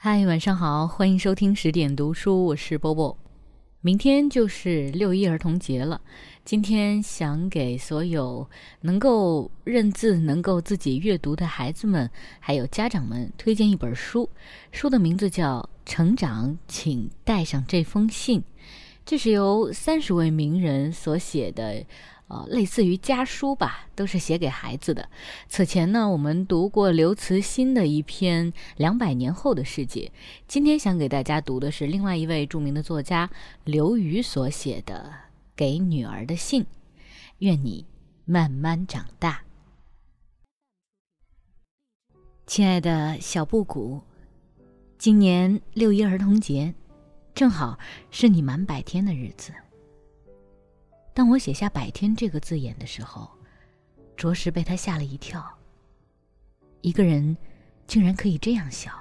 [0.00, 3.18] 嗨，晚上好，欢迎收听十点读书，我是波波。
[3.80, 6.00] 明天就是六一儿童节了，
[6.44, 8.48] 今天想给所有
[8.82, 12.08] 能够认字、能够自己阅读的孩子们，
[12.38, 14.30] 还有家长们推荐一本书，
[14.70, 18.40] 书的名字叫《成长，请带上这封信》，
[19.04, 21.84] 这是由三十位名人所写的。
[22.28, 25.08] 呃，类似于家书吧，都是写给孩子的。
[25.48, 30.12] 此前呢，我们读过刘慈欣的一篇《两百年后的世界》，
[30.46, 33.30] 今天想给大家读的是另外一位著名的作家
[33.64, 35.10] 刘瑜所写的
[35.56, 36.62] 《给女儿的信》，
[37.38, 37.86] 愿你
[38.26, 39.42] 慢慢长大。
[42.46, 44.02] 亲爱的小布谷，
[44.98, 46.74] 今年六一儿童节，
[47.34, 47.78] 正好
[48.10, 49.52] 是你满百天的日子。
[51.18, 53.28] 当我写下“百天”这个字眼的时候，
[54.16, 55.44] 着实被他吓了一跳。
[56.80, 57.36] 一个人
[57.88, 58.92] 竟然可以这样小，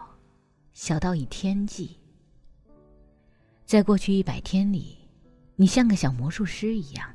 [0.73, 1.95] 小到以天计。
[3.67, 4.97] 在过去一百天里，
[5.55, 7.07] 你像个小魔术师一样，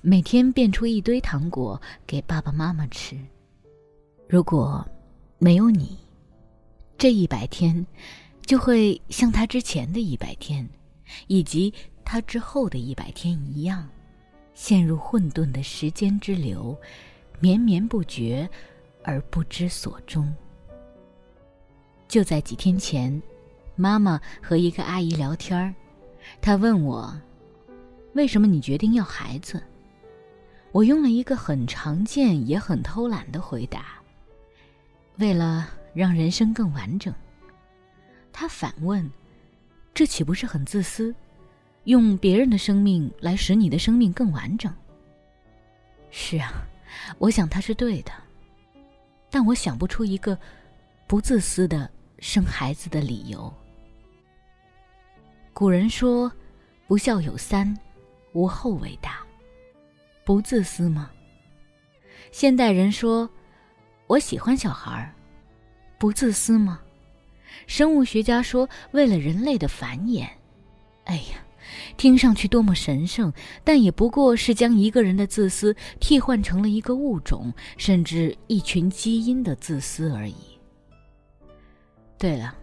[0.00, 3.16] 每天变出一堆糖果给爸爸妈妈吃。
[4.28, 4.84] 如果
[5.38, 5.96] 没有你，
[6.98, 7.86] 这一百天
[8.44, 10.68] 就会像他之前的一百天，
[11.28, 11.72] 以及
[12.04, 13.88] 他之后的一百天一样。
[14.58, 16.76] 陷入混沌的时间之流，
[17.38, 18.50] 绵绵不绝，
[19.04, 20.34] 而不知所终。
[22.08, 23.22] 就在几天前，
[23.76, 25.72] 妈妈和一个阿姨聊天，
[26.40, 27.16] 她问我
[28.14, 29.62] ：“为什么你决定要孩子？”
[30.72, 34.00] 我用了一个很常见也很偷懒的回答
[35.18, 37.14] ：“为了让人生更完整。”
[38.32, 39.08] 她反问
[39.94, 41.14] ：“这岂不是很自私？”
[41.84, 44.72] 用别人的生命来使你的生命更完整。
[46.10, 46.66] 是啊，
[47.18, 48.12] 我想他是对的，
[49.30, 50.38] 但我想不出一个
[51.06, 53.52] 不自私的生孩子的理由。
[55.52, 56.30] 古人说
[56.86, 57.76] ：“不孝有三，
[58.32, 59.18] 无后为大。”
[60.24, 61.10] 不自私吗？
[62.30, 63.28] 现代人说
[64.06, 65.12] ：“我喜欢小孩。”
[65.98, 66.80] 不自私吗？
[67.66, 70.28] 生物学家说：“为了人类的繁衍。”
[71.04, 71.44] 哎呀！
[71.96, 73.32] 听上去多么神圣，
[73.64, 80.34] 但也不过是将一个人的自私替换成了一个物种，甚至一群基因的自私而已。
[82.18, 82.54] 对了，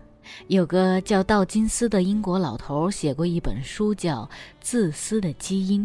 [0.48, 4.24] 有个叫道金斯的英国老头写过一本书，叫
[4.60, 5.82] 《自私的基因》。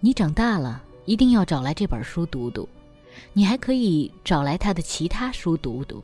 [0.00, 2.68] 你长大了一定要找来这本书读读，
[3.32, 6.02] 你还可以找来他的其他书读读。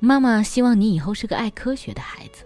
[0.00, 2.42] 妈妈希望你以后是个爱科学的孩子，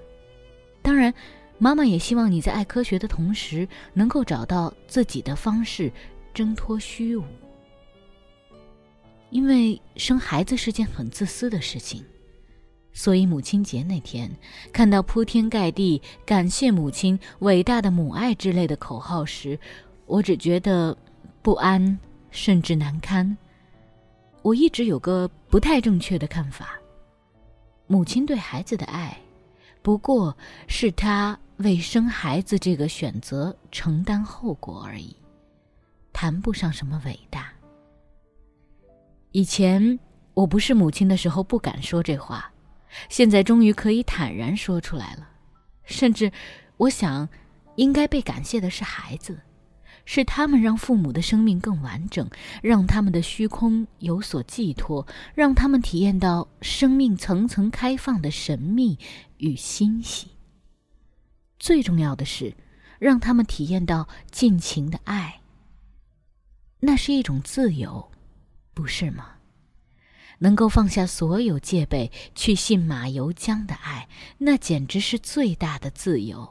[0.83, 1.13] 当然。
[1.59, 5.91] 妈妈也希望你在爱科学的同时，能够找到自己的方式，
[6.33, 7.25] 挣脱虚无。
[9.31, 12.05] 因为生孩子是件很自私的事情，
[12.93, 14.31] 所以母亲节那天
[14.73, 19.59] 看到铺天盖地“感谢母亲，伟大的母爱”之类的口号时，
[20.07, 20.97] 我只觉得
[21.43, 21.99] 不安，
[22.31, 23.37] 甚至难堪。
[24.43, 26.79] 我一直有个不太正确的看法：
[27.87, 29.19] 母亲对孩子的爱，
[29.85, 30.37] 不过
[30.67, 31.39] 是他。
[31.59, 35.17] 为生孩子这个选择承担后果而已，
[36.13, 37.53] 谈不上什么伟大。
[39.31, 39.97] 以前
[40.35, 42.53] 我不是母亲的时候不敢说这话，
[43.09, 45.29] 现在终于可以坦然说出来了。
[45.85, 46.33] 甚至，
[46.77, 47.29] 我想，
[47.77, 49.39] 应该被感谢的是孩子，
[50.05, 52.29] 是他们让父母的生命更完整，
[52.63, 58.99] 让他们的虚空有所寄托，让他们体验到生命层层开放的神秘
[59.39, 60.29] 与欣喜。
[61.59, 62.55] 最重要的是，
[62.99, 65.41] 让他们体验到尽情的爱。
[66.81, 68.11] 那是一种自由，
[68.75, 69.31] 不是吗？
[70.41, 74.07] 能够放下所有戒备，去信马由缰的爱，
[74.37, 76.47] 那简直是最大的自由。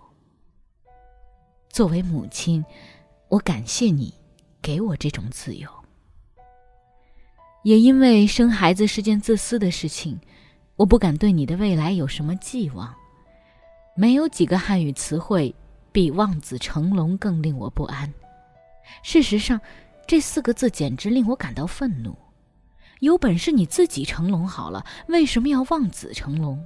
[1.69, 2.63] 作为母亲，
[3.33, 4.13] 我感谢你
[4.61, 5.67] 给我这种自由。
[7.63, 10.19] 也因为生孩子是件自私的事情，
[10.75, 12.94] 我不敢对你的未来有什么寄望。
[13.95, 15.51] 没有几个汉语词汇
[15.91, 18.13] 比“望子成龙”更令我不安。
[19.01, 19.59] 事实上，
[20.06, 22.15] 这四个字简直令我感到愤怒。
[23.00, 26.63] 有本事你自己成龙好了，为什么要望子成龙？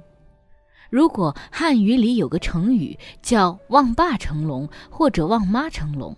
[0.90, 6.14] 如果汉语里有个成语叫“望爸成龙”或者“望妈成龙”，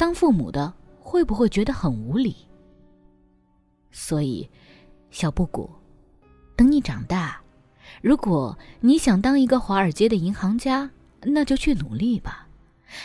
[0.00, 2.34] 当父母的会不会觉得很无理？
[3.92, 4.48] 所以，
[5.10, 5.68] 小布谷，
[6.56, 7.38] 等你长大。
[8.00, 10.90] 如果你想当一个华尔街的银行家，
[11.22, 12.48] 那就去努力吧。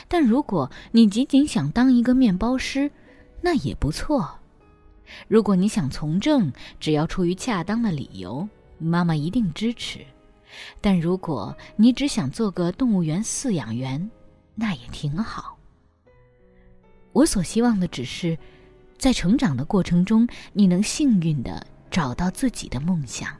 [0.08, 2.90] 但如果你仅仅想当一个面包师，
[3.42, 4.40] 那也不错。
[5.28, 6.50] 如果你想从政，
[6.80, 10.00] 只要出于恰当的理由，妈妈一定支持。
[10.80, 14.10] 但如果你只想做个动物园饲养员，
[14.56, 15.55] 那也挺好。
[17.16, 18.38] 我所希望的只是，
[18.98, 23.34] 在成长的过程中，你能幸运的找到自己的梦想。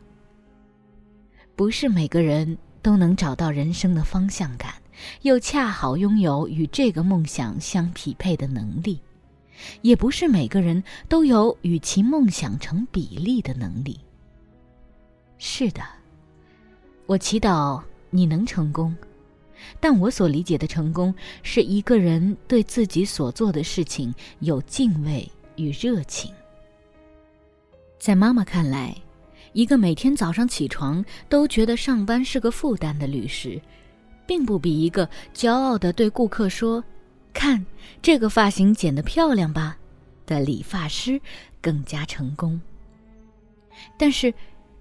[1.58, 4.76] 不是每个人都能找到人生的方向感，
[5.24, 8.98] 又恰好拥有与这个梦想相匹配的能力，
[9.82, 14.00] 也不是每个人都有与其梦想成比例的能力。
[15.38, 15.82] 是的。
[17.08, 18.96] 我祈祷你能成功，
[19.80, 21.14] 但我所理解的成功
[21.44, 26.34] 是一个人对自己所做的事情有敬畏与热情。
[28.00, 28.96] 在妈妈看来，
[29.54, 33.62] 一个每天早上起床都觉得上班是个负担的律师，
[34.26, 36.84] 并不比一个骄傲的对顾客说
[37.34, 37.66] ：“看
[38.02, 39.78] 这个发型剪得漂亮吧”
[40.26, 41.20] 的理发师
[41.62, 42.60] 更加成功。
[43.98, 44.34] 但是。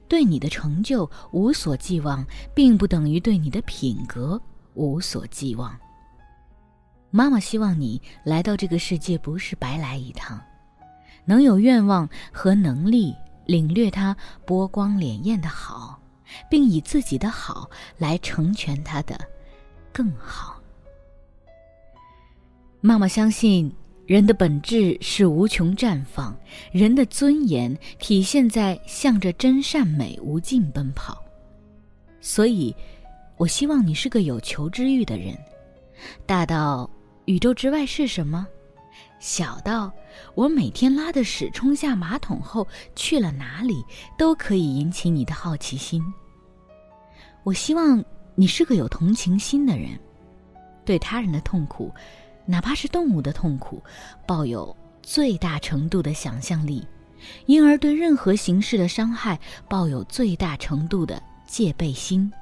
[0.06, 4.40] 对你的成就无所寄望，并不等于对你的品格
[4.74, 5.76] 无所寄望。
[7.10, 10.40] 妈妈希望你来到这个世界不是白来一趟，
[11.24, 13.14] 能有愿望和能力
[13.46, 16.00] 领略它波光潋滟的好，
[16.50, 19.18] 并以自己的好来成全它的
[19.92, 20.60] 更好。
[22.80, 23.74] 妈妈相信。
[24.06, 26.36] 人的本质是无穷绽放，
[26.72, 31.24] 人的尊严体现在向着真善美无尽奔跑。
[32.20, 32.76] 所以，
[33.44, 35.36] 我希望你是个有求知欲的人，
[36.24, 36.88] 大到
[37.26, 38.46] 宇宙之外是什么，
[39.20, 39.92] 小到
[40.34, 43.84] 我每天拉的屎冲下马桶后去了哪里，
[44.16, 46.02] 都可以引起你的好奇心。
[47.42, 48.02] 我希望
[48.34, 49.90] 你是个有同情心的人，
[50.82, 51.92] 对他人的痛苦。
[52.46, 53.82] 哪怕是动物的痛苦，
[54.26, 56.82] 抱有最大程度的想象力，
[57.44, 59.38] 因而对任何形式的伤害
[59.68, 62.32] 抱有最大程度的戒备心。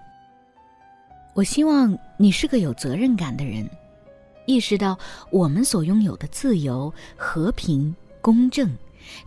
[1.34, 3.69] 我希望你是个有责任感的人，
[4.46, 4.99] 意识到
[5.31, 8.70] 我们所拥有的自由、和平、公正，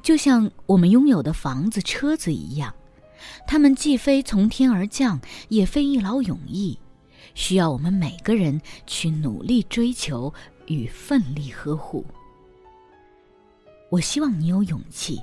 [0.03, 2.73] 就像我们拥有的房子、车子一样，
[3.47, 5.19] 它们既非从天而降，
[5.49, 6.77] 也非一劳永逸，
[7.33, 10.33] 需要我们每个人去努力追求。
[10.67, 12.03] 与奋力呵护。
[13.91, 15.21] 我希望你有勇气，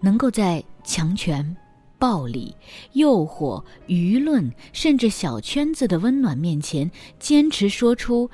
[0.00, 1.56] 能够在强权、
[1.98, 2.54] 暴力、
[2.92, 8.30] 诱惑、舆论，甚至小圈子的温暖面前，坚持说出：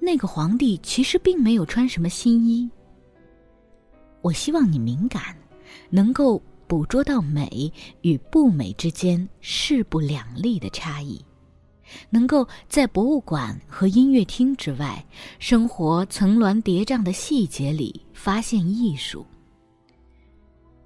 [0.00, 2.68] 那个皇帝其实并没有穿什么新衣。
[4.20, 5.36] 我希望你敏感，
[5.90, 7.72] 能够捕捉到美
[8.02, 11.24] 与不美之间势不两立的差异。
[12.10, 15.02] 能够在博物馆和音乐厅之外，
[15.38, 19.24] 生活层峦叠嶂的细节里发现艺术。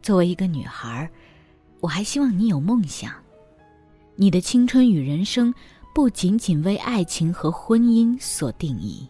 [0.00, 1.11] 作为一个女孩，
[1.82, 3.12] 我还希望你有梦想，
[4.14, 5.52] 你的青春与人生
[5.93, 9.05] 不仅仅为爱情和婚姻所定义。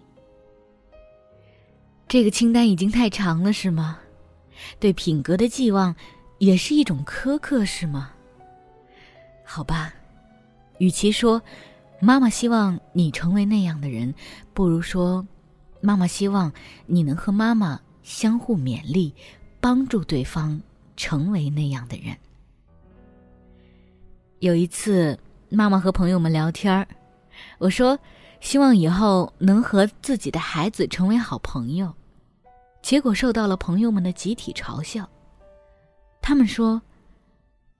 [2.09, 3.99] 这个清单已经太长了，是吗？
[4.81, 5.95] 对品格的寄望
[6.39, 8.11] 也是一种苛刻，是吗？
[9.45, 9.95] 好吧，
[10.79, 11.41] 与其说。
[12.05, 14.13] 妈妈希望你成为那样的人，
[14.53, 15.25] 不如说，
[15.81, 16.53] 妈妈希望
[16.87, 19.15] 你能和妈妈相互勉励，
[19.61, 20.61] 帮助对方
[20.97, 22.17] 成为那样的人。
[24.43, 25.17] 有一次，
[25.51, 26.85] 妈妈和朋友们聊天儿，
[27.59, 27.97] 我说
[28.41, 31.95] 希望以后能和自己的孩子成为好朋友，
[32.83, 35.09] 结果受到了朋友们的集体嘲笑。
[36.21, 36.83] 他们说，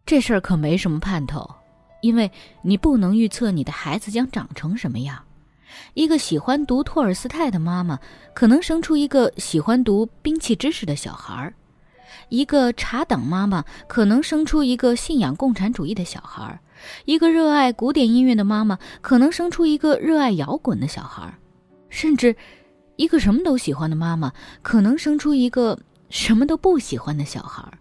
[0.07, 1.53] 这事儿可没什么盼头。
[2.01, 2.31] 因为
[2.63, 5.21] 你不能预测你的孩子将长成什么样，
[5.95, 7.99] 一个喜欢读托尔斯泰的妈妈，
[8.33, 11.53] 可能生出一个喜欢读兵器知识的小孩儿；
[12.29, 16.59] 一个茶党妈妈，可能生出一个信仰共产主义的小孩儿；
[17.05, 21.35] 一个热爱古典音乐的妈妈，可能生出一个热爱摇滚的小孩儿；
[21.89, 22.35] 甚至，
[22.97, 27.79] 一个什么都喜欢的妈妈，可能生出一个什么都不喜欢的小孩儿。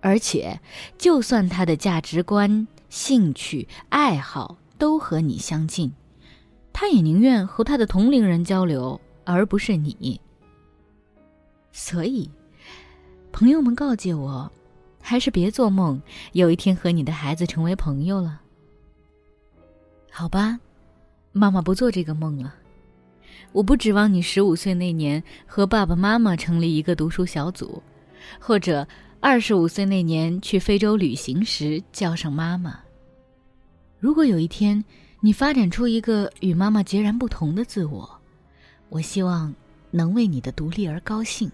[0.00, 0.60] 而且，
[0.96, 5.92] 就算他的价值观，兴趣爱好都和你相近，
[6.72, 10.20] 他也宁愿和他的同龄人交流，而不是你。
[11.72, 12.30] 所以，
[13.32, 14.50] 朋友们告诫我，
[15.00, 16.00] 还是别做梦，
[16.32, 18.40] 有一天和你的孩子成为朋友了。
[20.10, 20.58] 好吧，
[21.32, 22.54] 妈妈不做这个梦了。
[23.52, 27.82] 我不指望你十五岁那年和爸爸妈妈成立一个读书小组，
[28.38, 28.86] 或者。
[29.20, 32.78] 二十五岁那年去非洲旅行时叫上妈妈。
[33.98, 34.84] 如果有一天
[35.18, 38.08] 你发展出一个与妈妈截然不同的自我，
[38.88, 39.52] 我希望
[39.90, 41.50] 能为你的独立而高兴。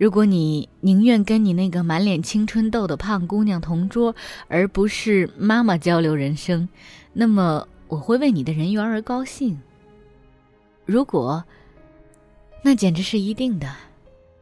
[0.00, 4.16] 如果你宁愿跟你那个满脸青春痘的胖姑娘同桌，
[4.48, 6.66] 而不是妈妈交流人生，
[7.12, 9.60] 那么我会为你的人缘而高兴。
[10.86, 11.44] 如果，
[12.62, 13.70] 那简直是一定的。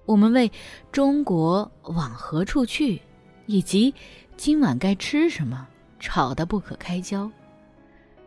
[0.07, 0.49] 我们为
[0.93, 3.03] 中国往何处去，
[3.47, 3.93] 以及
[4.37, 5.67] 今晚该吃什么，
[5.99, 7.29] 吵得不可开交。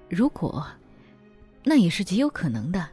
[0.10, 0.68] 如果，
[1.64, 2.90] 那也是极有可能的。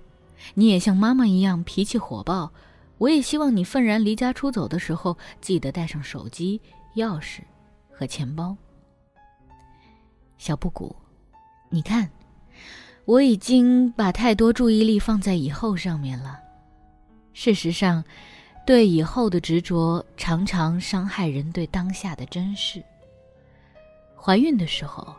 [0.54, 2.52] 你也像妈妈一样脾气火爆。
[2.99, 6.61] 我也希望你愤然离家出走的时候，记得带上手机、
[6.97, 7.40] 钥匙
[7.90, 8.57] 和钱包。
[10.37, 10.95] 小布谷，
[11.71, 12.11] 你看，
[13.05, 16.38] 我已经把太多注意力放在以后上面了。
[17.33, 18.05] 事实上，
[18.67, 22.83] 对以后的执着常常伤害人对当下的珍视。
[24.17, 25.14] 怀孕的时候，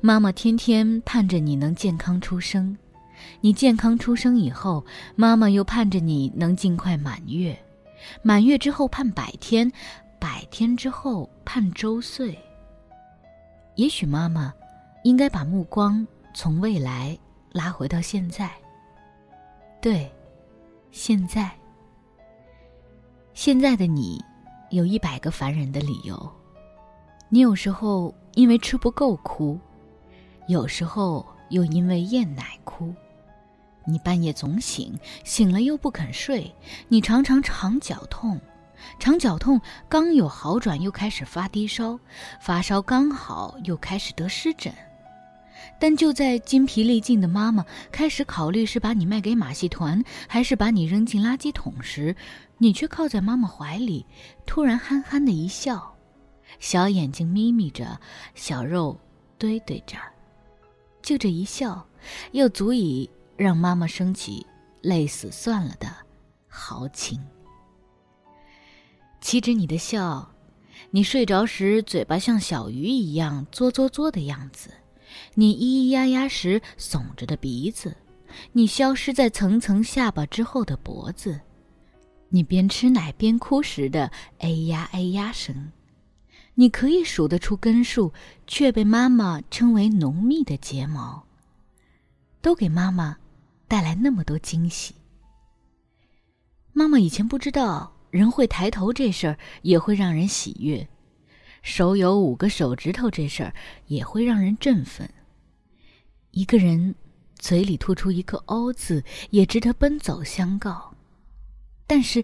[0.00, 2.76] 妈妈天天盼着你能健康出生。
[3.40, 4.84] 你健康出生以后，
[5.16, 7.58] 妈妈又盼着你能尽快满月，
[8.22, 9.70] 满月之后盼百天，
[10.18, 12.38] 百天之后盼周岁。
[13.76, 14.52] 也许妈妈
[15.02, 17.18] 应该把目光从未来
[17.52, 18.50] 拉回到现在。
[19.80, 20.10] 对，
[20.90, 21.50] 现在。
[23.34, 24.22] 现在的你，
[24.70, 26.30] 有一百个烦人的理由。
[27.28, 29.58] 你有时候因为吃不够哭，
[30.48, 32.94] 有时候又因为厌奶哭。
[33.84, 36.54] 你半夜总醒，醒了又不肯睡。
[36.88, 38.40] 你常常肠绞痛，
[38.98, 41.98] 肠绞痛刚有好转，又开始发低烧，
[42.40, 44.72] 发烧刚好又开始得湿疹。
[45.78, 52.14] 但就在筋疲力尽的妈妈开始考虑是把你卖给马戏团，还是把你扔进垃圾桶时，
[52.58, 54.06] 你却靠在妈妈怀里，
[54.46, 55.94] 突然憨憨的一笑，
[56.58, 57.98] 小眼睛眯眯着，
[58.34, 58.98] 小肉
[59.38, 59.96] 堆堆着，
[61.00, 61.84] 就这一笑，
[62.32, 63.08] 又足以。
[63.42, 64.46] 让妈妈升起
[64.80, 65.88] 累死算了的
[66.46, 67.20] 豪情。
[69.20, 70.32] 岂止你的笑，
[70.90, 74.70] 你睡着时嘴巴像小鱼一样嘬嘬嘬的样子，
[75.34, 77.96] 你咿咿呀呀时耸着的鼻子，
[78.52, 81.40] 你消失在层层下巴之后的脖子，
[82.30, 85.70] 你边吃奶边哭时的哎呀哎呀声，
[86.54, 88.12] 你可以数得出根数，
[88.46, 91.24] 却被妈妈称为浓密的睫毛，
[92.40, 93.18] 都给妈妈。
[93.72, 94.94] 带来那么多惊喜。
[96.74, 100.86] 妈妈以前不知道人会抬头这事儿也会让人喜悦，
[101.62, 103.54] 手有五个手指头这事儿
[103.86, 105.08] 也会让人振奋。
[106.32, 106.94] 一个人
[107.36, 110.94] 嘴里吐出一个“欧”字也值得奔走相告。
[111.86, 112.22] 但是，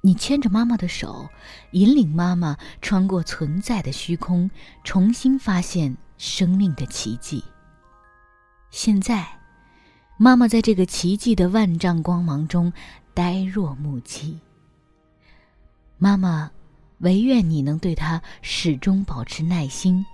[0.00, 1.28] 你牵着妈妈的手，
[1.72, 4.50] 引领妈妈穿过存在的虚空，
[4.82, 7.44] 重新发现生命的奇迹。
[8.70, 9.39] 现在。
[10.22, 12.70] 妈妈在这个奇迹的万丈光芒中
[13.14, 14.38] 呆若木鸡。
[15.96, 16.50] 妈妈，
[16.98, 20.04] 唯愿你能对她始终保持耐心，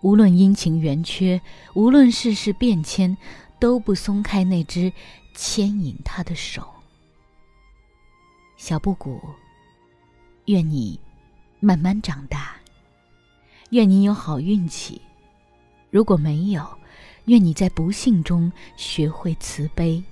[0.00, 1.40] 无论阴晴圆缺，
[1.74, 3.16] 无论世事变迁，
[3.60, 4.92] 都不松开那只
[5.32, 6.68] 牵引她的手。
[8.56, 9.20] 小布谷，
[10.46, 10.98] 愿你
[11.60, 12.56] 慢慢长大，
[13.70, 15.00] 愿你有好运气。
[15.88, 16.79] 如果没有，
[17.26, 20.02] 愿你在不幸中学会慈悲，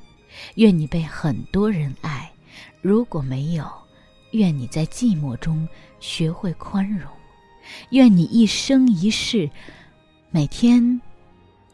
[0.54, 2.30] 愿你被很多人爱；
[2.80, 3.66] 如果没有，
[4.32, 5.66] 愿你在寂寞中
[6.00, 7.10] 学会宽容。
[7.90, 9.50] 愿你一生一世，
[10.30, 11.00] 每天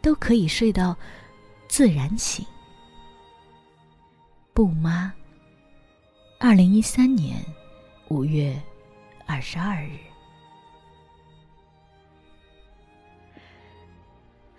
[0.00, 0.96] 都可以睡到
[1.68, 2.44] 自然醒。
[4.52, 5.12] 不妈，
[6.38, 7.44] 二零一三年
[8.08, 8.60] 五月
[9.26, 10.13] 二十二日。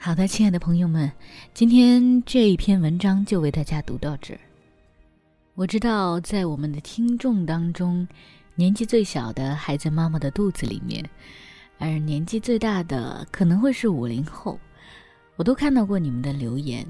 [0.06, 1.12] 好的，亲爱的朋友们，
[1.52, 4.40] 今天这一篇文章就为大家读到这儿。
[5.56, 8.08] 我知道，在我们的听众当中，
[8.54, 11.04] 年纪最小的还在妈妈的肚子里面，
[11.80, 14.60] 而年纪最大的可能会是五零后。
[15.38, 16.86] 我都看到过你们的留言。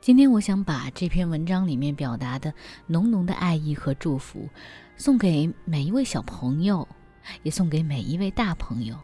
[0.00, 2.54] 今天，我想把这篇文章里面表达的
[2.86, 4.48] 浓浓的爱意和祝福，
[4.96, 6.86] 送给每一位小朋友，
[7.42, 8.96] 也送给每一位大朋友，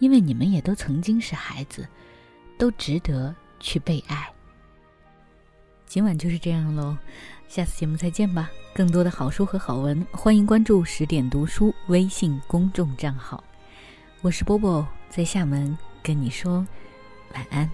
[0.00, 1.86] 因为你们也都曾经是孩子。
[2.58, 4.30] 都值得去被爱。
[5.86, 6.96] 今晚就是这样喽，
[7.48, 8.50] 下次节目再见吧。
[8.74, 13.42] 更多的好书和好文，欢迎关注十点读书微信公众账号。
[14.20, 16.66] 我是波波，在厦门跟你说
[17.34, 17.70] 晚安。